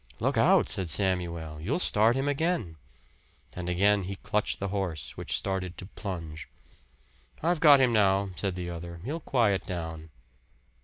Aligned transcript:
"Look 0.19 0.35
out!" 0.35 0.67
said 0.67 0.89
Samuel. 0.89 1.61
"You'll 1.61 1.77
start 1.77 2.15
him 2.15 2.27
again!" 2.27 2.77
And 3.53 3.69
again 3.69 4.05
he 4.05 4.15
clutched 4.15 4.59
the 4.59 4.69
horse, 4.69 5.15
which 5.15 5.37
started 5.37 5.77
to 5.77 5.85
plunge. 5.85 6.49
"I've 7.43 7.59
got 7.59 7.79
him 7.79 7.93
now," 7.93 8.31
said 8.35 8.55
the 8.55 8.71
other. 8.71 8.99
"He'll 9.03 9.19
quiet 9.19 9.63
down." 9.67 10.09